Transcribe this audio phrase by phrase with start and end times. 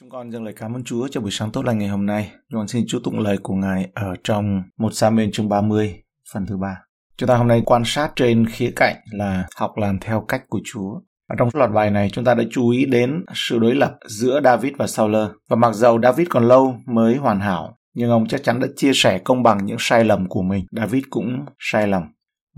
[0.00, 2.30] Chúng con dâng lời cảm ơn Chúa cho buổi sáng tốt lành ngày hôm nay.
[2.50, 6.02] Chúng con xin Chúa tụng lời của Ngài ở trong một sa mên chương 30,
[6.32, 6.76] phần thứ ba.
[7.16, 10.60] Chúng ta hôm nay quan sát trên khía cạnh là học làm theo cách của
[10.64, 11.00] Chúa.
[11.28, 14.40] Ở trong loạt bài này chúng ta đã chú ý đến sự đối lập giữa
[14.44, 15.16] David và Saul.
[15.48, 18.92] Và mặc dầu David còn lâu mới hoàn hảo, nhưng ông chắc chắn đã chia
[18.94, 20.64] sẻ công bằng những sai lầm của mình.
[20.70, 22.02] David cũng sai lầm.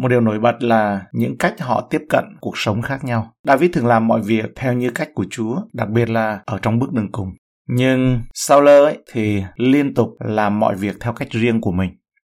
[0.01, 3.33] Một điều nổi bật là những cách họ tiếp cận cuộc sống khác nhau.
[3.47, 6.79] David thường làm mọi việc theo như cách của Chúa, đặc biệt là ở trong
[6.79, 7.29] bước đường cùng.
[7.69, 11.91] Nhưng Saul ấy thì liên tục làm mọi việc theo cách riêng của mình.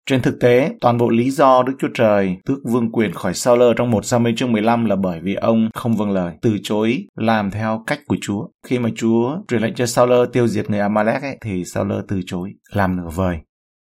[0.07, 3.63] Trên thực tế, toàn bộ lý do Đức Chúa Trời tước vương quyền khỏi Saul
[3.77, 7.51] trong một Samuel chương 15 là bởi vì ông không vâng lời, từ chối làm
[7.51, 8.47] theo cách của Chúa.
[8.66, 12.21] Khi mà Chúa truyền lệnh cho Saul tiêu diệt người Amalek ấy, thì Saul từ
[12.27, 13.38] chối, làm nửa vời.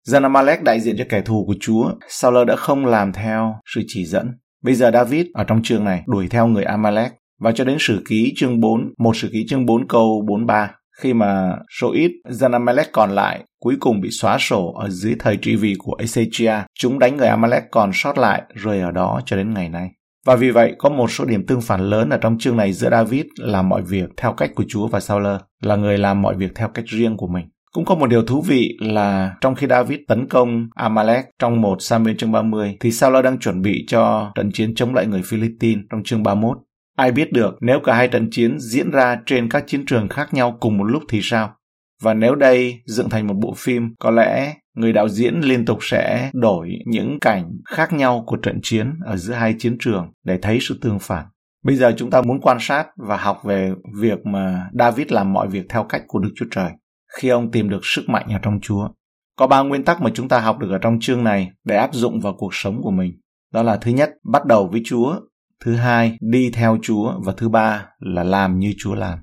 [0.04, 3.82] Dân Amalek đại diện cho kẻ thù của Chúa, Saul đã không làm theo sự
[3.86, 4.28] chỉ dẫn.
[4.64, 8.02] Bây giờ David ở trong chương này đuổi theo người Amalek và cho đến sử
[8.08, 10.70] ký chương 4, một sử ký chương 4 câu 43
[11.02, 15.14] khi mà số ít dân Amalek còn lại cuối cùng bị xóa sổ ở dưới
[15.18, 19.20] thời trị vì của Ezechia, chúng đánh người Amalek còn sót lại rồi ở đó
[19.26, 19.90] cho đến ngày nay.
[20.26, 22.90] Và vì vậy có một số điểm tương phản lớn ở trong chương này giữa
[22.90, 25.26] David làm mọi việc theo cách của Chúa và Saul
[25.62, 27.48] là người làm mọi việc theo cách riêng của mình.
[27.78, 31.76] Cũng có một điều thú vị là trong khi David tấn công Amalek trong một
[31.80, 35.84] Samuel chương 30 thì Saul đang chuẩn bị cho trận chiến chống lại người Philippines
[35.90, 36.58] trong chương 31.
[36.96, 40.34] Ai biết được nếu cả hai trận chiến diễn ra trên các chiến trường khác
[40.34, 41.54] nhau cùng một lúc thì sao?
[42.02, 45.78] Và nếu đây dựng thành một bộ phim, có lẽ người đạo diễn liên tục
[45.80, 50.38] sẽ đổi những cảnh khác nhau của trận chiến ở giữa hai chiến trường để
[50.42, 51.26] thấy sự tương phản.
[51.64, 55.48] Bây giờ chúng ta muốn quan sát và học về việc mà David làm mọi
[55.48, 56.70] việc theo cách của Đức Chúa Trời
[57.16, 58.88] khi ông tìm được sức mạnh ở trong Chúa.
[59.36, 61.94] Có ba nguyên tắc mà chúng ta học được ở trong chương này để áp
[61.94, 63.12] dụng vào cuộc sống của mình.
[63.52, 65.20] Đó là thứ nhất, bắt đầu với Chúa,
[65.64, 69.18] thứ hai, đi theo Chúa và thứ ba là làm như Chúa làm.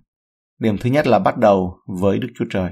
[0.59, 2.71] Điểm thứ nhất là bắt đầu với Đức Chúa Trời.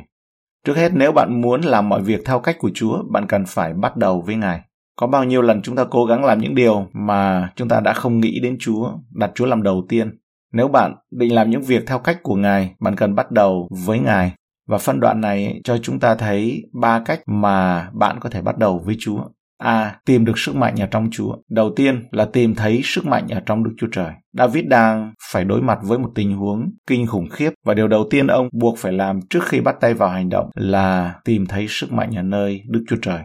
[0.66, 3.74] Trước hết nếu bạn muốn làm mọi việc theo cách của Chúa, bạn cần phải
[3.74, 4.62] bắt đầu với Ngài.
[4.96, 7.94] Có bao nhiêu lần chúng ta cố gắng làm những điều mà chúng ta đã
[7.94, 10.20] không nghĩ đến Chúa, đặt Chúa làm đầu tiên.
[10.54, 14.00] Nếu bạn định làm những việc theo cách của Ngài, bạn cần bắt đầu với
[14.00, 14.32] Ngài.
[14.68, 18.58] Và phân đoạn này cho chúng ta thấy ba cách mà bạn có thể bắt
[18.58, 19.24] đầu với Chúa.
[19.58, 19.96] A.
[20.06, 21.36] Tìm được sức mạnh ở trong Chúa.
[21.50, 24.12] Đầu tiên là tìm thấy sức mạnh ở trong Đức Chúa Trời.
[24.34, 28.08] David đang phải đối mặt với một tình huống kinh khủng khiếp và điều đầu
[28.10, 31.66] tiên ông buộc phải làm trước khi bắt tay vào hành động là tìm thấy
[31.70, 33.20] sức mạnh ở nơi Đức Chúa Trời.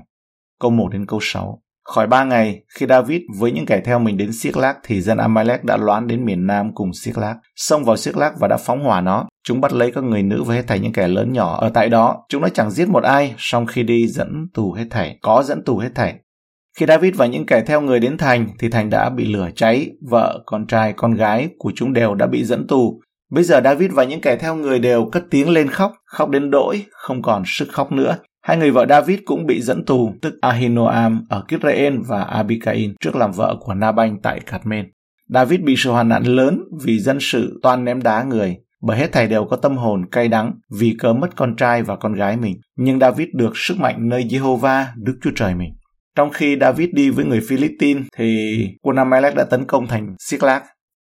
[0.61, 1.63] Câu 1 đến câu 6.
[1.95, 5.19] Khỏi ba ngày, khi David với những kẻ theo mình đến Siết Lác thì dân
[5.19, 8.57] Amalek đã loán đến miền Nam cùng Siết Lác, xông vào Siết Lác và đã
[8.57, 9.29] phóng hỏa nó.
[9.45, 11.89] Chúng bắt lấy các người nữ và hết thảy những kẻ lớn nhỏ ở tại
[11.89, 12.17] đó.
[12.29, 15.65] Chúng đã chẳng giết một ai, song khi đi dẫn tù hết thảy, có dẫn
[15.65, 16.15] tù hết thảy.
[16.79, 19.91] Khi David và những kẻ theo người đến thành thì thành đã bị lửa cháy,
[20.11, 23.01] vợ, con trai, con gái của chúng đều đã bị dẫn tù.
[23.31, 26.51] Bây giờ David và những kẻ theo người đều cất tiếng lên khóc, khóc đến
[26.51, 28.17] đỗi, không còn sức khóc nữa.
[28.49, 33.17] Hai người vợ David cũng bị dẫn tù, tức Ahinoam ở Kisrael và Abikain trước
[33.17, 34.85] làm vợ của Nabanh tại Carmel.
[35.29, 39.13] David bị sự hoàn nạn lớn vì dân sự toan ném đá người, bởi hết
[39.13, 42.37] thảy đều có tâm hồn cay đắng vì cớ mất con trai và con gái
[42.37, 42.61] mình.
[42.77, 45.71] Nhưng David được sức mạnh nơi Jehovah, Đức Chúa Trời mình.
[46.17, 50.63] Trong khi David đi với người Philippines thì quân Amalek đã tấn công thành Siklag.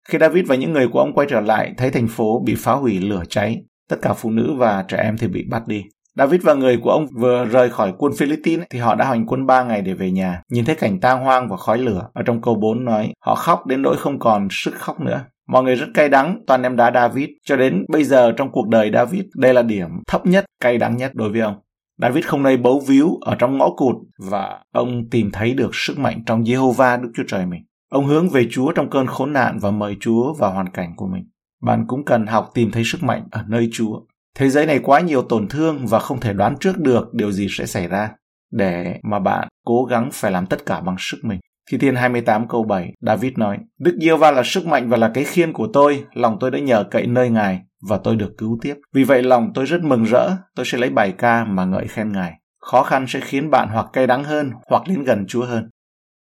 [0.10, 2.74] Khi David và những người của ông quay trở lại thấy thành phố bị phá
[2.74, 5.84] hủy lửa cháy, tất cả phụ nữ và trẻ em thì bị bắt đi.
[6.18, 9.46] David và người của ông vừa rời khỏi quân Philippines thì họ đã hành quân
[9.46, 10.42] 3 ngày để về nhà.
[10.52, 12.08] Nhìn thấy cảnh tang hoang và khói lửa.
[12.14, 15.26] Ở trong câu 4 nói, họ khóc đến nỗi không còn sức khóc nữa.
[15.48, 17.30] Mọi người rất cay đắng, toàn em đá David.
[17.46, 20.98] Cho đến bây giờ trong cuộc đời David, đây là điểm thấp nhất, cay đắng
[20.98, 21.56] nhất đối với ông.
[22.02, 23.96] David không nơi bấu víu ở trong ngõ cụt
[24.30, 27.64] và ông tìm thấy được sức mạnh trong Jehovah Đức Chúa Trời mình.
[27.92, 31.08] Ông hướng về Chúa trong cơn khốn nạn và mời Chúa vào hoàn cảnh của
[31.08, 31.24] mình.
[31.62, 34.00] Bạn cũng cần học tìm thấy sức mạnh ở nơi Chúa.
[34.36, 37.48] Thế giới này quá nhiều tổn thương và không thể đoán trước được điều gì
[37.50, 38.10] sẽ xảy ra.
[38.52, 41.40] Để mà bạn cố gắng phải làm tất cả bằng sức mình.
[41.72, 45.12] Thi Thiên 28 câu 7, David nói, Đức Giê va là sức mạnh và là
[45.14, 47.60] cái khiên của tôi, lòng tôi đã nhờ cậy nơi Ngài
[47.90, 48.76] và tôi được cứu tiếp.
[48.94, 52.12] Vì vậy lòng tôi rất mừng rỡ, tôi sẽ lấy bài ca mà ngợi khen
[52.12, 52.34] Ngài.
[52.62, 55.70] Khó khăn sẽ khiến bạn hoặc cay đắng hơn hoặc đến gần Chúa hơn.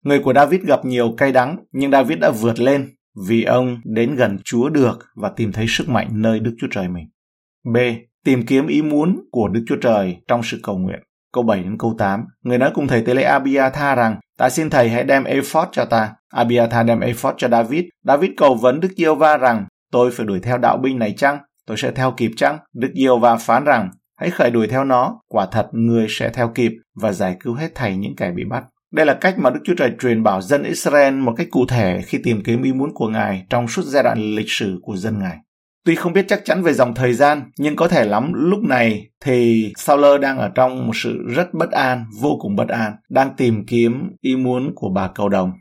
[0.06, 2.89] Người của David gặp nhiều cay đắng, nhưng David đã vượt lên
[3.27, 6.88] vì ông đến gần Chúa được và tìm thấy sức mạnh nơi Đức Chúa Trời
[6.88, 7.07] mình.
[7.74, 7.77] B.
[8.25, 11.00] Tìm kiếm ý muốn của Đức Chúa Trời trong sự cầu nguyện.
[11.33, 14.69] Câu 7 đến câu 8, người nói cùng thầy tế lễ Abiatha rằng, ta xin
[14.69, 16.13] thầy hãy đem ephod cho ta.
[16.33, 17.83] Abiatha đem ephod cho David.
[18.03, 21.38] David cầu vấn Đức Diêu va rằng, tôi phải đuổi theo đạo binh này chăng?
[21.68, 22.57] Tôi sẽ theo kịp chăng?
[22.73, 23.89] Đức Diêu va phán rằng,
[24.19, 26.71] hãy khởi đuổi theo nó, quả thật người sẽ theo kịp
[27.01, 28.63] và giải cứu hết thầy những kẻ bị bắt.
[28.91, 32.01] Đây là cách mà Đức Chúa Trời truyền bảo dân Israel một cách cụ thể
[32.06, 35.19] khi tìm kiếm ý muốn của Ngài trong suốt giai đoạn lịch sử của dân
[35.19, 35.38] Ngài.
[35.86, 39.10] Tuy không biết chắc chắn về dòng thời gian, nhưng có thể lắm lúc này
[39.25, 43.36] thì Sauler đang ở trong một sự rất bất an, vô cùng bất an, đang
[43.38, 45.51] tìm kiếm ý muốn của bà cầu đồng.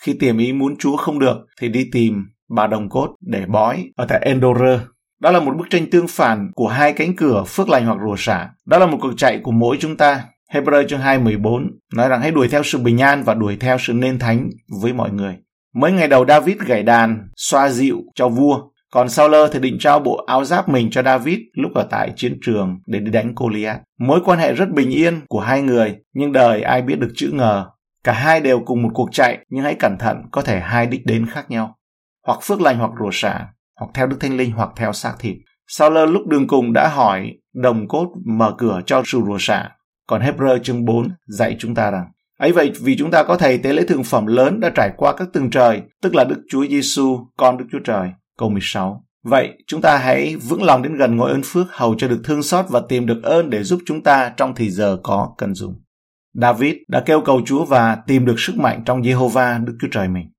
[0.00, 3.84] Khi tìm ý muốn Chúa không được thì đi tìm bà đồng cốt để bói
[3.96, 4.80] ở tại Endorer.
[5.20, 8.16] Đó là một bức tranh tương phản của hai cánh cửa phước lành hoặc rủa
[8.18, 8.48] xả.
[8.66, 10.24] Đó là một cuộc chạy của mỗi chúng ta.
[10.52, 13.76] Hebrew chương 2 14 nói rằng hãy đuổi theo sự bình an và đuổi theo
[13.80, 14.50] sự nên thánh
[14.82, 15.34] với mọi người.
[15.74, 18.60] Mấy ngày đầu David gảy đàn, xoa dịu cho vua,
[18.92, 22.38] còn Sauler thì định trao bộ áo giáp mình cho David lúc ở tại chiến
[22.42, 23.80] trường để đi đánh Goliath.
[23.98, 27.30] Mối quan hệ rất bình yên của hai người, nhưng đời ai biết được chữ
[27.32, 27.66] ngờ.
[28.04, 31.06] Cả hai đều cùng một cuộc chạy, nhưng hãy cẩn thận, có thể hai đích
[31.06, 31.76] đến khác nhau.
[32.26, 33.46] Hoặc phước lành hoặc rủa xả,
[33.80, 35.36] hoặc theo Đức Thánh Linh hoặc theo xác thịt.
[35.68, 39.70] Sauler lúc đường cùng đã hỏi đồng cốt mở cửa cho sự rủa xả.
[40.06, 42.06] Còn Hebrew chương 4 dạy chúng ta rằng
[42.38, 45.16] ấy vậy vì chúng ta có thầy tế lễ thượng phẩm lớn đã trải qua
[45.16, 48.08] các tầng trời, tức là Đức Chúa Giêsu, con Đức Chúa Trời.
[48.38, 49.04] Câu 16.
[49.24, 52.42] Vậy, chúng ta hãy vững lòng đến gần ngôi ơn phước hầu cho được thương
[52.42, 55.74] xót và tìm được ơn để giúp chúng ta trong thì giờ có cần dùng.
[56.34, 60.08] David đã kêu cầu Chúa và tìm được sức mạnh trong Jehovah Đức Chúa Trời
[60.08, 60.30] mình.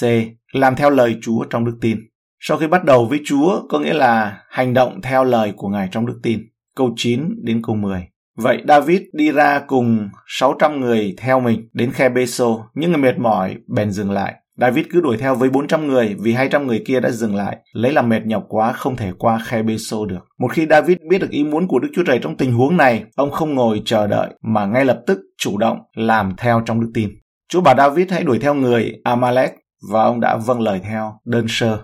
[0.00, 0.04] C.
[0.52, 1.98] Làm theo lời Chúa trong đức tin.
[2.40, 5.88] Sau khi bắt đầu với Chúa có nghĩa là hành động theo lời của Ngài
[5.92, 6.40] trong đức tin.
[6.76, 8.08] Câu 9 đến câu 10.
[8.36, 13.18] Vậy David đi ra cùng 600 người theo mình đến khe Beso, những người mệt
[13.18, 14.34] mỏi bèn dừng lại.
[14.56, 17.92] David cứ đuổi theo với 400 người vì 200 người kia đã dừng lại, lấy
[17.92, 20.28] làm mệt nhọc quá không thể qua khe Beso được.
[20.38, 23.04] Một khi David biết được ý muốn của Đức Chúa Trời trong tình huống này,
[23.16, 26.90] ông không ngồi chờ đợi mà ngay lập tức chủ động làm theo trong đức
[26.94, 27.10] tin.
[27.48, 29.54] Chúa bảo David hãy đuổi theo người Amalek
[29.92, 31.78] và ông đã vâng lời theo đơn sơ.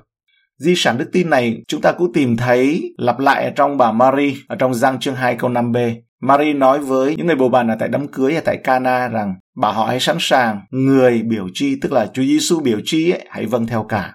[0.59, 3.93] Di sản đức tin này chúng ta cũng tìm thấy lặp lại ở trong bà
[3.93, 5.95] Marie ở trong Giăng chương 2 câu 5b.
[6.21, 9.35] Marie nói với những người bầu bạn ở tại đám cưới ở tại Cana rằng
[9.57, 13.27] bà họ hãy sẵn sàng, người biểu chi tức là Chúa Giêsu biểu chi ấy,
[13.31, 14.15] hãy vâng theo cả.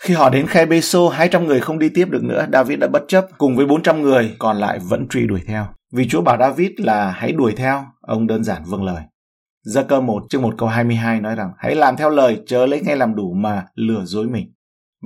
[0.00, 3.04] Khi họ đến khe Bê-xô, 200 người không đi tiếp được nữa, David đã bất
[3.08, 5.66] chấp cùng với 400 người còn lại vẫn truy đuổi theo.
[5.92, 9.02] Vì Chúa bảo David là hãy đuổi theo, ông đơn giản vâng lời.
[9.64, 12.80] Gia cơ 1 chương 1 câu 22 nói rằng hãy làm theo lời chớ lấy
[12.80, 14.52] ngay làm đủ mà lừa dối mình.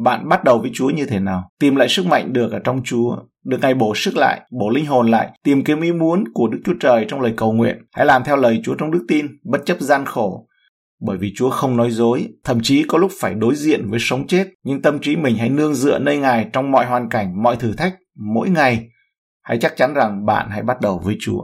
[0.04, 1.50] Bạn bắt đầu với Chúa như thế nào?
[1.60, 4.86] Tìm lại sức mạnh được ở trong Chúa, được Ngài bổ sức lại, bổ linh
[4.86, 7.78] hồn lại, tìm kiếm ý muốn của Đức Chúa Trời trong lời cầu nguyện.
[7.92, 10.48] Hãy làm theo lời Chúa trong đức tin, bất chấp gian khổ.
[11.00, 14.26] Bởi vì Chúa không nói dối, thậm chí có lúc phải đối diện với sống
[14.26, 17.56] chết, nhưng tâm trí mình hãy nương dựa nơi Ngài trong mọi hoàn cảnh, mọi
[17.56, 17.94] thử thách,
[18.34, 18.88] mỗi ngày.
[19.42, 21.40] Hãy chắc chắn rằng bạn hãy bắt đầu với Chúa.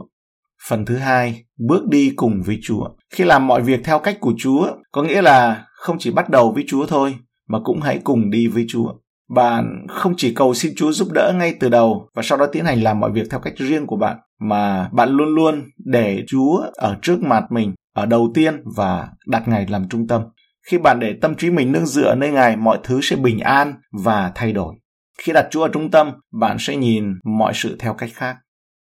[0.67, 2.89] Phần thứ hai, bước đi cùng với Chúa.
[3.13, 6.51] Khi làm mọi việc theo cách của Chúa, có nghĩa là không chỉ bắt đầu
[6.51, 7.15] với Chúa thôi,
[7.47, 8.93] mà cũng hãy cùng đi với Chúa.
[9.35, 12.65] Bạn không chỉ cầu xin Chúa giúp đỡ ngay từ đầu và sau đó tiến
[12.65, 16.61] hành làm mọi việc theo cách riêng của bạn, mà bạn luôn luôn để Chúa
[16.73, 20.21] ở trước mặt mình, ở đầu tiên và đặt Ngài làm trung tâm.
[20.67, 23.73] Khi bạn để tâm trí mình nương dựa nơi Ngài, mọi thứ sẽ bình an
[24.03, 24.75] và thay đổi.
[25.17, 27.05] Khi đặt Chúa ở trung tâm, bạn sẽ nhìn
[27.37, 28.35] mọi sự theo cách khác.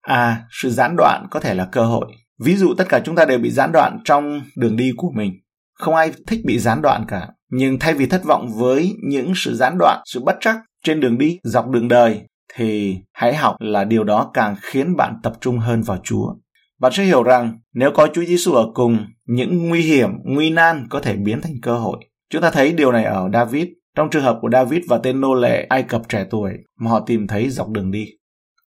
[0.02, 2.06] À, sự gián đoạn có thể là cơ hội.
[2.44, 5.32] Ví dụ tất cả chúng ta đều bị gián đoạn trong đường đi của mình.
[5.74, 7.28] Không ai thích bị gián đoạn cả.
[7.50, 11.18] Nhưng thay vì thất vọng với những sự gián đoạn, sự bất trắc trên đường
[11.18, 12.20] đi, dọc đường đời,
[12.54, 16.34] thì hãy học là điều đó càng khiến bạn tập trung hơn vào Chúa.
[16.80, 20.86] Bạn sẽ hiểu rằng nếu có Chúa Giêsu ở cùng, những nguy hiểm, nguy nan
[20.90, 21.98] có thể biến thành cơ hội.
[22.30, 23.66] Chúng ta thấy điều này ở David,
[23.96, 27.00] trong trường hợp của David và tên nô lệ Ai Cập trẻ tuổi mà họ
[27.06, 28.06] tìm thấy dọc đường đi.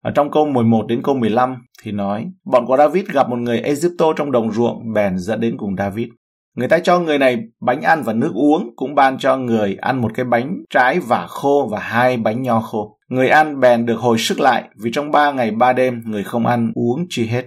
[0.02, 3.60] Ở trong câu 11 đến câu 15 thì nói, bọn của David gặp một người
[3.60, 6.08] Egypto trong đồng ruộng bèn dẫn đến cùng David.
[6.56, 10.00] Người ta cho người này bánh ăn và nước uống, cũng ban cho người ăn
[10.00, 12.98] một cái bánh trái vả khô và hai bánh nho khô.
[13.08, 16.46] Người ăn bèn được hồi sức lại vì trong ba ngày ba đêm người không
[16.46, 17.46] ăn uống chi hết.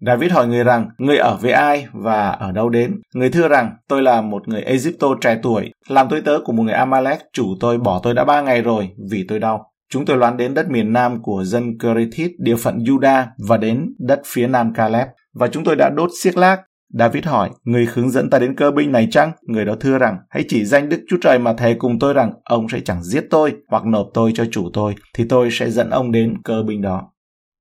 [0.00, 3.00] David hỏi người rằng, người ở với ai và ở đâu đến?
[3.14, 6.62] Người thưa rằng, tôi là một người Egypto trẻ tuổi, làm tôi tớ của một
[6.62, 9.72] người Amalek, chủ tôi bỏ tôi đã ba ngày rồi vì tôi đau.
[9.92, 13.94] Chúng tôi loán đến đất miền nam của dân Kerithit, địa phận Juda và đến
[13.98, 15.08] đất phía nam Caleb.
[15.34, 16.60] Và chúng tôi đã đốt xiếc lác.
[16.88, 19.32] David hỏi, người hướng dẫn ta đến cơ binh này chăng?
[19.42, 22.32] Người đó thưa rằng, hãy chỉ danh Đức Chúa Trời mà thề cùng tôi rằng,
[22.44, 25.90] ông sẽ chẳng giết tôi hoặc nộp tôi cho chủ tôi, thì tôi sẽ dẫn
[25.90, 27.02] ông đến cơ binh đó.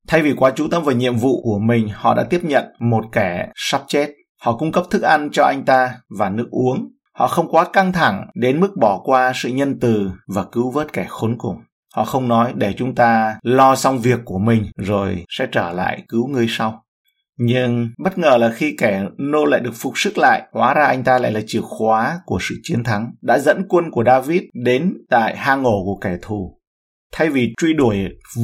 [0.07, 3.05] Thay vì quá chú tâm vào nhiệm vụ của mình, họ đã tiếp nhận một
[3.11, 4.09] kẻ sắp chết.
[4.41, 6.91] Họ cung cấp thức ăn cho anh ta và nước uống.
[7.13, 10.93] Họ không quá căng thẳng đến mức bỏ qua sự nhân từ và cứu vớt
[10.93, 11.57] kẻ khốn cùng.
[11.95, 16.03] Họ không nói để chúng ta lo xong việc của mình rồi sẽ trở lại
[16.07, 16.84] cứu người sau.
[17.37, 21.03] Nhưng bất ngờ là khi kẻ nô lại được phục sức lại, hóa ra anh
[21.03, 24.93] ta lại là chìa khóa của sự chiến thắng, đã dẫn quân của David đến
[25.09, 26.59] tại hang ổ của kẻ thù.
[27.11, 27.97] Thay vì truy đuổi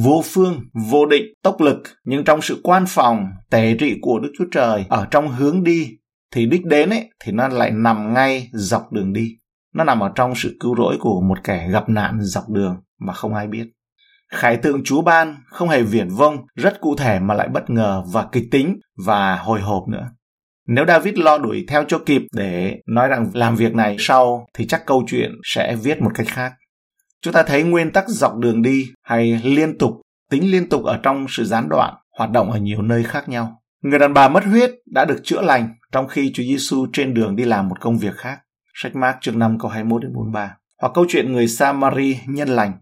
[0.04, 4.32] vô phương, vô định, tốc lực, nhưng trong sự quan phòng, tể trị của Đức
[4.38, 5.88] Chúa Trời ở trong hướng đi,
[6.34, 9.28] thì đích đến ấy, thì nó lại nằm ngay dọc đường đi.
[9.74, 13.12] Nó nằm ở trong sự cứu rỗi của một kẻ gặp nạn dọc đường mà
[13.12, 13.66] không ai biết.
[14.32, 18.02] Khải tượng Chúa ban không hề viển vông, rất cụ thể mà lại bất ngờ
[18.12, 20.10] và kịch tính và hồi hộp nữa.
[20.66, 24.66] Nếu David lo đuổi theo cho kịp để nói rằng làm việc này sau thì
[24.66, 26.52] chắc câu chuyện sẽ viết một cách khác.
[27.22, 31.00] Chúng ta thấy nguyên tắc dọc đường đi hay liên tục, tính liên tục ở
[31.02, 33.62] trong sự gián đoạn, hoạt động ở nhiều nơi khác nhau.
[33.82, 37.36] Người đàn bà mất huyết đã được chữa lành trong khi Chúa Giêsu trên đường
[37.36, 38.38] đi làm một công việc khác.
[38.74, 40.56] Sách Mark chương 5 câu 21 đến 43.
[40.82, 42.72] Hoặc câu chuyện người Samari nhân lành.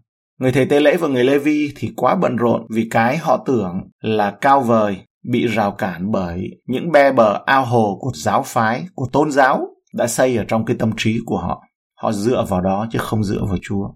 [0.41, 3.43] Người thầy tế lễ và người Lê Vi thì quá bận rộn vì cái họ
[3.45, 4.97] tưởng là cao vời
[5.31, 9.67] bị rào cản bởi những be bờ ao hồ của giáo phái, của tôn giáo
[9.93, 11.63] đã xây ở trong cái tâm trí của họ.
[12.01, 13.89] Họ dựa vào đó chứ không dựa vào Chúa.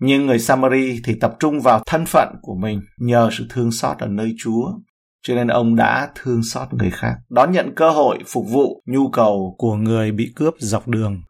[0.00, 3.98] Nhưng người Samari thì tập trung vào thân phận của mình nhờ sự thương xót
[3.98, 4.72] ở nơi Chúa.
[5.22, 9.10] Cho nên ông đã thương xót người khác, đón nhận cơ hội phục vụ nhu
[9.10, 11.22] cầu của người bị cướp dọc đường.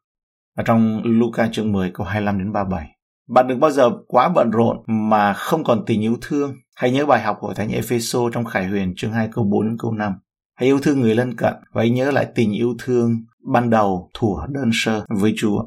[0.57, 2.98] Ở trong Luca chương 10 câu 25 đến 37.
[3.29, 6.55] Bạn đừng bao giờ quá bận rộn mà không còn tình yêu thương.
[6.77, 9.77] Hãy nhớ bài học của Thánh Epheso trong Khải Huyền chương 2 câu 4 đến
[9.79, 10.13] câu 5.
[10.55, 13.17] Hãy yêu thương người lân cận và hãy nhớ lại tình yêu thương
[13.53, 15.65] ban đầu thủa đơn sơ với Chúa.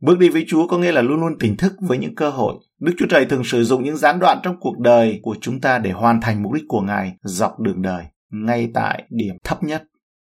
[0.00, 2.54] Bước đi với Chúa có nghĩa là luôn luôn tỉnh thức với những cơ hội.
[2.80, 5.78] Đức Chúa Trời thường sử dụng những gián đoạn trong cuộc đời của chúng ta
[5.78, 9.84] để hoàn thành mục đích của Ngài dọc đường đời, ngay tại điểm thấp nhất.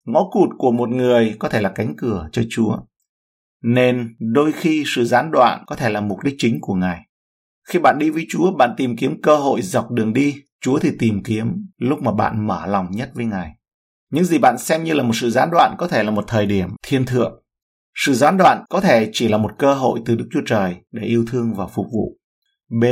[0.05, 2.77] Ngõ cụt của một người có thể là cánh cửa cho Chúa.
[3.63, 7.01] Nên đôi khi sự gián đoạn có thể là mục đích chính của Ngài.
[7.69, 10.35] Khi bạn đi với Chúa, bạn tìm kiếm cơ hội dọc đường đi.
[10.61, 13.51] Chúa thì tìm kiếm lúc mà bạn mở lòng nhất với Ngài.
[14.11, 16.45] Những gì bạn xem như là một sự gián đoạn có thể là một thời
[16.45, 17.41] điểm thiên thượng
[17.95, 21.03] sự gián đoạn có thể chỉ là một cơ hội từ Đức Chúa Trời để
[21.03, 22.17] yêu thương và phục vụ.
[22.69, 22.83] B.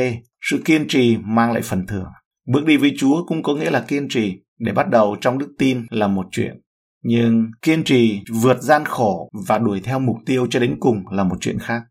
[0.42, 2.08] Sự kiên trì mang lại phần thưởng.
[2.48, 4.40] Bước đi với Chúa cũng có nghĩa là kiên trì.
[4.60, 6.62] Để bắt đầu trong đức tin là một chuyện.
[7.04, 11.24] Nhưng kiên trì vượt gian khổ và đuổi theo mục tiêu cho đến cùng là
[11.24, 11.82] một chuyện khác.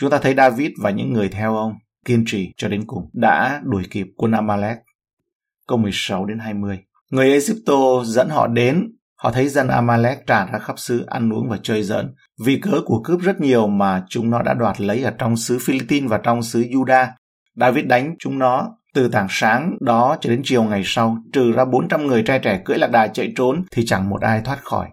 [0.00, 1.72] Chúng ta thấy David và những người theo ông
[2.04, 4.78] kiên trì cho đến cùng đã đuổi kịp quân Amalek.
[5.68, 6.78] Câu 16 đến 20.
[7.10, 8.94] Người Egypto dẫn họ đến,
[9.24, 12.14] Họ thấy dân Amalek tràn ra khắp xứ ăn uống và chơi giỡn.
[12.44, 15.58] Vì cớ của cướp rất nhiều mà chúng nó đã đoạt lấy ở trong xứ
[15.62, 17.06] Philippines và trong xứ Juda.
[17.56, 21.64] David đánh chúng nó từ tảng sáng đó cho đến chiều ngày sau, trừ ra
[21.64, 24.88] 400 người trai trẻ cưỡi lạc đà chạy trốn thì chẳng một ai thoát khỏi.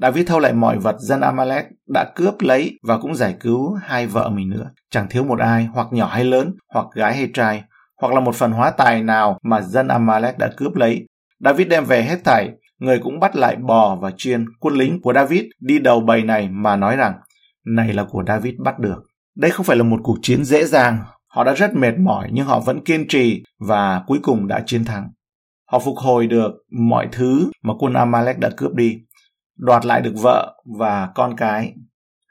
[0.00, 4.06] David thâu lại mọi vật dân Amalek đã cướp lấy và cũng giải cứu hai
[4.06, 4.70] vợ mình nữa.
[4.90, 7.62] Chẳng thiếu một ai, hoặc nhỏ hay lớn, hoặc gái hay trai,
[8.00, 11.06] hoặc là một phần hóa tài nào mà dân Amalek đã cướp lấy.
[11.44, 15.12] David đem về hết thảy, người cũng bắt lại bò và chiên quân lính của
[15.12, 17.14] David đi đầu bầy này mà nói rằng
[17.66, 19.02] này là của David bắt được.
[19.36, 20.98] Đây không phải là một cuộc chiến dễ dàng,
[21.28, 24.84] họ đã rất mệt mỏi nhưng họ vẫn kiên trì và cuối cùng đã chiến
[24.84, 25.10] thắng.
[25.70, 26.52] Họ phục hồi được
[26.88, 28.98] mọi thứ mà quân Amalek đã cướp đi,
[29.58, 31.72] đoạt lại được vợ và con cái,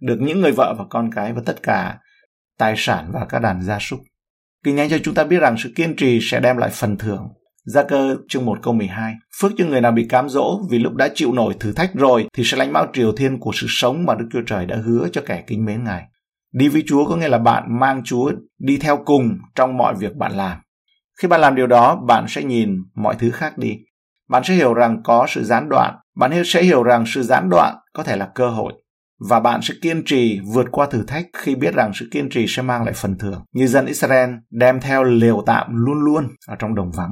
[0.02, 1.98] được những người vợ và con cái và tất cả
[2.58, 4.00] tài sản và các đàn gia súc.
[4.64, 7.28] Kinh nhanh cho chúng ta biết rằng sự kiên trì sẽ đem lại phần thưởng
[7.66, 10.96] Gia cơ chương 1 câu 12 Phước cho người nào bị cám dỗ vì lúc
[10.96, 14.06] đã chịu nổi thử thách rồi thì sẽ lãnh bao triều thiên của sự sống
[14.06, 16.04] mà Đức Chúa Trời đã hứa cho kẻ kính mến Ngài.
[16.58, 20.16] Đi với Chúa có nghĩa là bạn mang Chúa đi theo cùng trong mọi việc
[20.16, 20.58] bạn làm.
[21.22, 23.78] Khi bạn làm điều đó, bạn sẽ nhìn mọi thứ khác đi.
[24.30, 25.96] Bạn sẽ hiểu rằng có sự gián đoạn.
[26.16, 28.74] Bạn sẽ hiểu rằng sự gián đoạn có thể là cơ hội.
[29.30, 32.46] Và bạn sẽ kiên trì vượt qua thử thách khi biết rằng sự kiên trì
[32.48, 33.44] sẽ mang lại phần thưởng.
[33.54, 37.12] Như dân Israel đem theo liều tạm luôn luôn ở trong đồng vắng.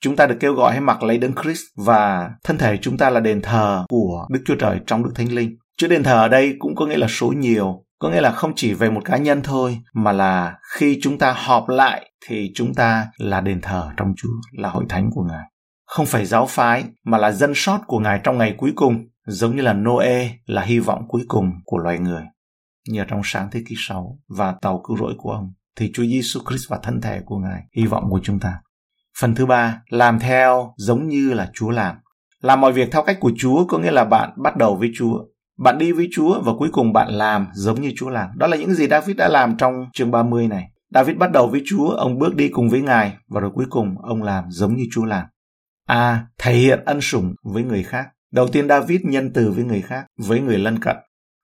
[0.00, 3.10] Chúng ta được kêu gọi hãy mặc lấy đấng Christ và thân thể chúng ta
[3.10, 5.56] là đền thờ của Đức Chúa Trời trong Đức Thánh Linh.
[5.78, 8.52] Chữ đền thờ ở đây cũng có nghĩa là số nhiều, có nghĩa là không
[8.56, 12.74] chỉ về một cá nhân thôi, mà là khi chúng ta họp lại thì chúng
[12.74, 15.44] ta là đền thờ trong Chúa, là hội thánh của Ngài.
[15.86, 19.56] Không phải giáo phái, mà là dân sót của Ngài trong ngày cuối cùng, giống
[19.56, 22.22] như là Noe là hy vọng cuối cùng của loài người.
[22.88, 26.40] Nhờ trong sáng thế kỷ 6 và tàu cứu rỗi của ông, thì Chúa Giêsu
[26.48, 28.60] Christ và thân thể của Ngài, hy vọng của chúng ta.
[29.20, 31.96] Phần thứ ba, làm theo giống như là Chúa làm.
[32.42, 35.18] Làm mọi việc theo cách của Chúa có nghĩa là bạn bắt đầu với Chúa.
[35.58, 38.28] Bạn đi với Chúa và cuối cùng bạn làm giống như Chúa làm.
[38.34, 40.64] Đó là những gì David đã làm trong chương 30 này.
[40.90, 43.94] David bắt đầu với Chúa, ông bước đi cùng với Ngài và rồi cuối cùng
[44.02, 45.26] ông làm giống như Chúa làm.
[45.86, 45.94] A.
[45.94, 48.08] À, thể hiện ân sủng với người khác.
[48.32, 50.96] Đầu tiên David nhân từ với người khác, với người lân cận.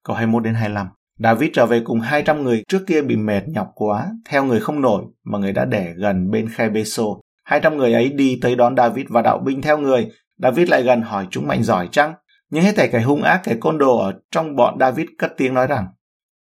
[0.04, 0.88] Câu 21 đến 25.
[1.18, 4.80] David trở về cùng 200 người trước kia bị mệt nhọc quá, theo người không
[4.80, 8.76] nổi mà người đã để gần bên khe Bê-xô 200 người ấy đi tới đón
[8.76, 10.09] David và đạo binh theo người.
[10.42, 12.14] David lại gần hỏi chúng mạnh giỏi chăng?
[12.54, 15.54] Nhưng hết thảy kẻ hung ác, kẻ côn đồ ở trong bọn David cất tiếng
[15.54, 15.87] nói rằng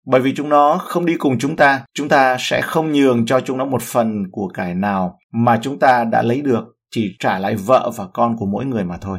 [0.06, 3.40] bởi vì chúng nó không đi cùng chúng ta, chúng ta sẽ không nhường cho
[3.40, 7.38] chúng nó một phần của cải nào mà chúng ta đã lấy được, chỉ trả
[7.38, 9.18] lại vợ và con của mỗi người mà thôi.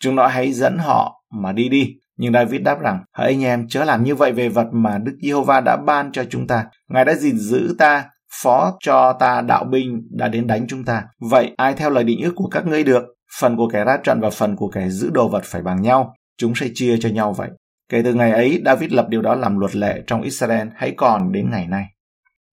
[0.00, 1.94] Chúng nó hãy dẫn họ mà đi đi.
[2.16, 5.16] Nhưng David đáp rằng, hỡi anh em chớ làm như vậy về vật mà Đức
[5.22, 6.64] Giê-hô-va đã ban cho chúng ta.
[6.88, 8.04] Ngài đã gìn giữ ta
[8.42, 11.02] phó cho ta đạo binh đã đến đánh chúng ta.
[11.30, 13.04] Vậy ai theo lời định ước của các ngươi được?
[13.40, 16.14] Phần của kẻ ra trận và phần của kẻ giữ đồ vật phải bằng nhau.
[16.38, 17.50] Chúng sẽ chia cho nhau vậy.
[17.88, 21.32] Kể từ ngày ấy, David lập điều đó làm luật lệ trong Israel hãy còn
[21.32, 21.86] đến ngày nay.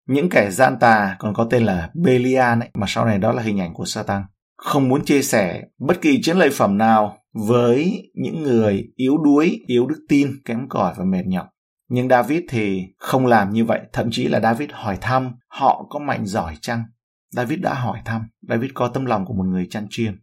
[0.08, 3.42] Những kẻ gian tà còn có tên là Belial ấy, mà sau này đó là
[3.42, 4.24] hình ảnh của Satan.
[4.58, 9.60] Không muốn chia sẻ bất kỳ chiến lợi phẩm nào với những người yếu đuối,
[9.68, 11.48] yếu đức tin, kém cỏi và mệt nhọc.
[11.90, 16.00] Nhưng David thì không làm như vậy, thậm chí là David hỏi thăm họ có
[16.00, 16.84] mạnh giỏi chăng?
[17.32, 20.20] David đã hỏi thăm, David có tâm lòng của một người chăn chiên.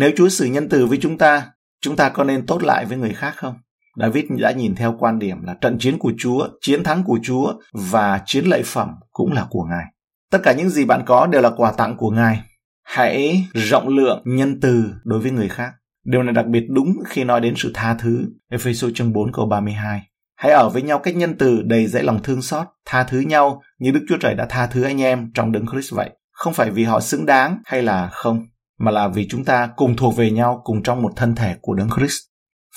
[0.00, 1.46] Nếu Chúa xử nhân từ với chúng ta,
[1.80, 3.54] chúng ta có nên tốt lại với người khác không?
[3.96, 7.52] David đã nhìn theo quan điểm là trận chiến của Chúa, chiến thắng của Chúa
[7.72, 9.84] và chiến lợi phẩm cũng là của Ngài.
[10.30, 12.42] Tất cả những gì bạn có đều là quà tặng của Ngài.
[12.84, 15.72] Hãy rộng lượng nhân từ đối với người khác.
[16.04, 18.26] Điều này đặc biệt đúng khi nói đến sự tha thứ.
[18.50, 20.02] Ephesos chương 4 câu 32.
[20.36, 23.62] Hãy ở với nhau cách nhân từ đầy dẫy lòng thương xót, tha thứ nhau
[23.78, 26.10] như Đức Chúa Trời đã tha thứ anh em trong đấng Christ vậy.
[26.32, 28.46] Không phải vì họ xứng đáng hay là không,
[28.80, 31.74] mà là vì chúng ta cùng thuộc về nhau cùng trong một thân thể của
[31.74, 32.18] đấng Christ.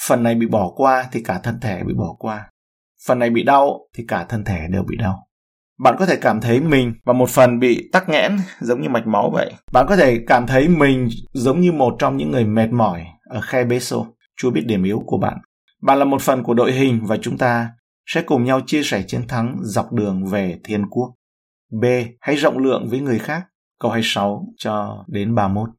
[0.08, 2.50] Phần này bị bỏ qua thì cả thân thể bị bỏ qua.
[3.08, 5.28] Phần này bị đau thì cả thân thể đều bị đau.
[5.80, 9.08] Bạn có thể cảm thấy mình và một phần bị tắc nghẽn giống như mạch
[9.08, 9.54] máu vậy.
[9.72, 13.42] Bạn có thể cảm thấy mình giống như một trong những người mệt mỏi ở
[13.42, 14.08] khe bê xô.
[14.38, 15.38] Chúa biết điểm yếu của bạn.
[15.82, 17.70] Bạn là một phần của đội hình và chúng ta
[18.06, 21.14] sẽ cùng nhau chia sẻ chiến thắng dọc đường về thiên quốc.
[21.82, 21.86] B.
[22.20, 23.44] Hãy rộng lượng với người khác.
[23.80, 25.70] Câu 26 cho đến 31.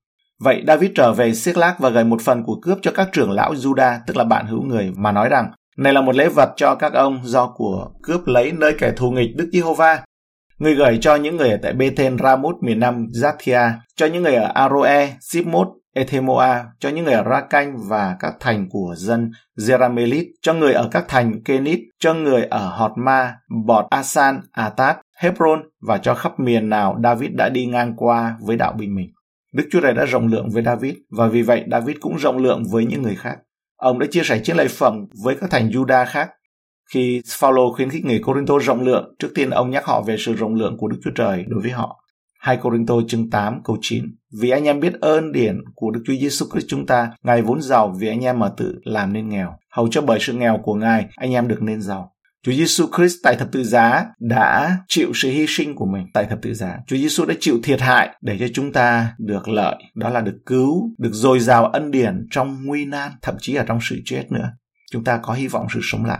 [0.45, 3.55] Vậy David trở về Siết-lác và gửi một phần của cướp cho các trưởng lão
[3.55, 6.75] Juda, tức là bạn hữu người, mà nói rằng, này là một lễ vật cho
[6.75, 10.05] các ông do của cướp lấy nơi kẻ thù nghịch Đức Giê-hô-va.
[10.59, 14.35] Người gửi cho những người ở tại Bethel Ramoth miền Nam Zathia, cho những người
[14.35, 20.25] ở Aroe, Sipmot, Ethemoa, cho những người ở Ra-canh và các thành của dân Zeramelit,
[20.43, 23.35] cho người ở các thành Kenit, cho người ở Hotma,
[23.67, 28.57] Bọt Asan, Atat, Hebron và cho khắp miền nào David đã đi ngang qua với
[28.57, 29.11] đạo binh mình.
[29.55, 32.63] Đức Chúa Trời đã rộng lượng với David và vì vậy David cũng rộng lượng
[32.71, 33.39] với những người khác.
[33.77, 36.31] Ông đã chia sẻ chiến lợi phẩm với các thành Juda khác.
[36.95, 40.35] Khi Phaolô khuyến khích người Corinto rộng lượng, trước tiên ông nhắc họ về sự
[40.35, 42.01] rộng lượng của Đức Chúa Trời đối với họ.
[42.41, 44.05] 2 Corinto chương 8 câu 9
[44.41, 47.63] Vì anh em biết ơn điển của Đức Chúa Giêsu Christ chúng ta, Ngài vốn
[47.63, 49.53] giàu vì anh em mà tự làm nên nghèo.
[49.71, 52.14] Hầu cho bởi sự nghèo của Ngài, anh em được nên giàu.
[52.45, 56.27] Chúa Giêsu Christ tại thập tự giá đã chịu sự hy sinh của mình tại
[56.31, 56.79] thập tự giá.
[56.87, 60.39] Chúa Giêsu đã chịu thiệt hại để cho chúng ta được lợi, đó là được
[60.47, 64.25] cứu, được dồi dào ân điển trong nguy nan, thậm chí là trong sự chết
[64.31, 64.51] nữa.
[64.93, 66.19] Chúng ta có hy vọng sự sống lại.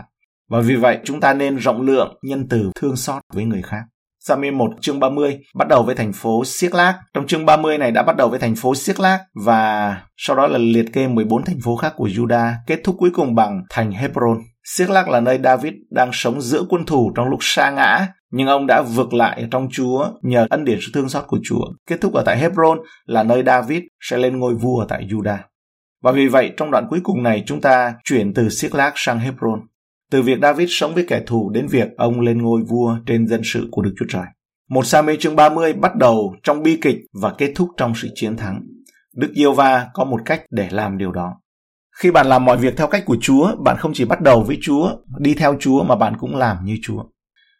[0.49, 3.81] Và vì vậy chúng ta nên rộng lượng, nhân từ, thương xót với người khác.
[4.19, 6.95] Samuel 1 chương 30 bắt đầu với thành phố Siếc Lác.
[7.13, 10.47] Trong chương 30 này đã bắt đầu với thành phố Siếc Lác và sau đó
[10.47, 13.91] là liệt kê 14 thành phố khác của Juda, kết thúc cuối cùng bằng thành
[13.91, 14.37] Hebron.
[14.67, 18.47] Siếc Lác là nơi David đang sống giữa quân thù trong lúc sa ngã, nhưng
[18.47, 21.65] ông đã vượt lại trong Chúa nhờ ân điển sự thương xót của Chúa.
[21.87, 25.37] Kết thúc ở tại Hebron là nơi David sẽ lên ngôi vua tại Judah.
[26.03, 29.19] Và vì vậy, trong đoạn cuối cùng này chúng ta chuyển từ Siếc Lác sang
[29.19, 29.59] Hebron.
[30.11, 33.41] Từ việc David sống với kẻ thù đến việc ông lên ngôi vua trên dân
[33.43, 34.25] sự của Đức Chúa Trời.
[34.69, 38.09] Một sa mê chương 30 bắt đầu trong bi kịch và kết thúc trong sự
[38.15, 38.61] chiến thắng.
[39.15, 41.33] Đức Yêu Va có một cách để làm điều đó.
[41.99, 44.57] Khi bạn làm mọi việc theo cách của Chúa, bạn không chỉ bắt đầu với
[44.61, 47.03] Chúa, đi theo Chúa mà bạn cũng làm như Chúa.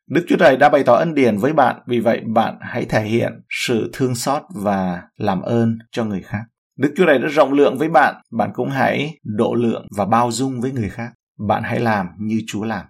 [0.08, 3.04] Đức Chúa Trời đã bày tỏ ân điển với bạn, vì vậy bạn hãy thể
[3.04, 6.42] hiện sự thương xót và làm ơn cho người khác.
[6.78, 10.32] Đức Chúa Trời đã rộng lượng với bạn, bạn cũng hãy độ lượng và bao
[10.32, 11.10] dung với người khác.
[11.48, 12.86] Bạn hãy làm như Chúa làm.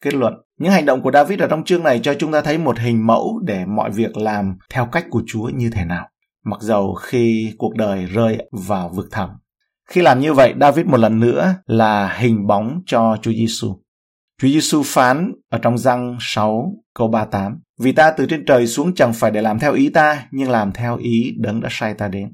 [0.00, 2.58] Kết luận, những hành động của David ở trong chương này cho chúng ta thấy
[2.58, 6.08] một hình mẫu để mọi việc làm theo cách của Chúa như thế nào.
[6.44, 9.30] Mặc dầu khi cuộc đời rơi vào vực thẳm.
[9.92, 13.76] Khi làm như vậy, David một lần nữa là hình bóng cho Chúa Giêsu.
[14.42, 18.94] Chúa Giêsu phán ở trong răng 6 câu 38 Vì ta từ trên trời xuống
[18.94, 22.08] chẳng phải để làm theo ý ta, nhưng làm theo ý đấng đã sai ta
[22.08, 22.28] đến.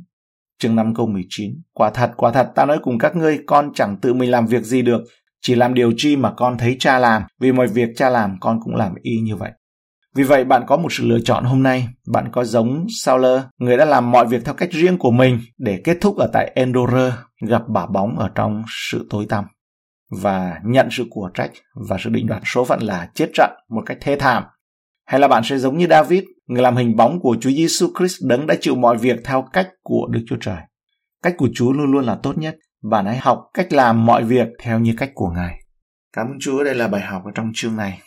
[0.59, 3.97] Chương 5 câu 19 Quả thật, quả thật ta nói cùng các ngươi, con chẳng
[4.03, 5.01] tự mình làm việc gì được,
[5.41, 8.61] chỉ làm điều chi mà con thấy cha làm, vì mọi việc cha làm con
[8.65, 9.51] cũng làm y như vậy.
[10.19, 13.77] Vì vậy bạn có một sự lựa chọn hôm nay, bạn có giống Sauler, người
[13.77, 16.91] đã làm mọi việc theo cách riêng của mình để kết thúc ở tại Endor,
[17.49, 19.45] gặp bà bóng ở trong sự tối tăm
[20.23, 21.51] và nhận sự của trách
[21.89, 24.45] và sự định đoạt số phận là chết trận một cách thê thảm.
[25.07, 28.25] Hay là bạn sẽ giống như David, người làm hình bóng của Chúa Giêsu Christ
[28.25, 30.59] đấng đã chịu mọi việc theo cách của Đức Chúa Trời.
[31.23, 34.49] Cách của Chúa luôn luôn là tốt nhất bạn hãy học cách làm mọi việc
[34.63, 35.63] theo như cách của Ngài.
[36.13, 38.01] Cảm ơn Chúa, đây là bài học ở trong chương này.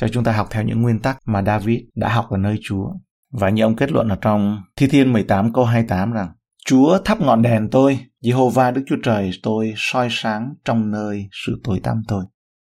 [0.00, 2.86] Cho chúng ta học theo những nguyên tắc mà David đã học ở nơi Chúa.
[3.32, 6.28] Và như ông kết luận ở trong Thi Thiên 18 câu 28 rằng
[6.66, 11.60] Chúa thắp ngọn đèn tôi, Jehovah Đức Chúa Trời tôi soi sáng trong nơi sự
[11.64, 12.24] tối tăm tôi.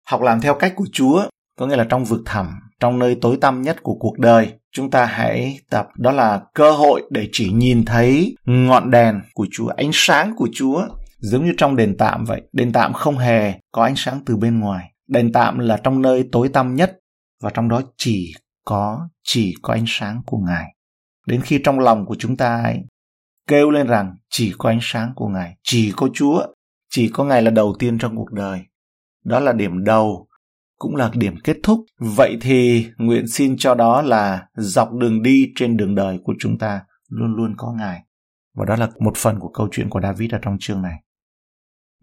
[0.08, 1.24] Học làm theo cách của Chúa,
[1.60, 2.48] có nghĩa là trong vực thẳm,
[2.80, 6.72] trong nơi tối tăm nhất của cuộc đời, chúng ta hãy tập đó là cơ
[6.72, 10.82] hội để chỉ nhìn thấy ngọn đèn của Chúa, ánh sáng của Chúa
[11.20, 12.42] giống như trong đền tạm vậy.
[12.54, 14.92] Đền tạm không hề có ánh sáng từ bên ngoài.
[15.08, 17.00] Đền tạm là trong nơi tối tăm nhất
[17.42, 18.34] và trong đó chỉ
[18.66, 20.76] có chỉ có ánh sáng của Ngài.
[21.28, 22.82] Đến khi trong lòng của chúng ta ấy,
[23.48, 26.46] kêu lên rằng chỉ có ánh sáng của Ngài, chỉ có Chúa,
[26.90, 28.62] chỉ có Ngài là đầu tiên trong cuộc đời.
[29.26, 30.28] Đó là điểm đầu,
[30.78, 31.80] cũng là điểm kết thúc.
[32.00, 36.58] Vậy thì nguyện xin cho đó là dọc đường đi trên đường đời của chúng
[36.58, 38.00] ta luôn luôn có Ngài.
[38.56, 40.96] Và đó là một phần của câu chuyện của David ở trong chương này.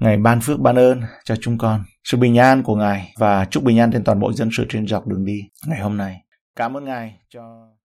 [0.01, 3.63] Ngài ban phước ban ơn cho chúng con, sự bình an của Ngài và chúc
[3.65, 6.23] bình an trên toàn bộ dân sự trên dọc đường đi ngày hôm nay.
[6.57, 7.69] Cảm ơn Ngài cho